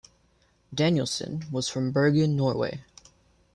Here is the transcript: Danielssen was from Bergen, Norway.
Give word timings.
Danielssen 0.73 1.43
was 1.51 1.69
from 1.69 1.91
Bergen, 1.91 2.35
Norway. 2.35 2.83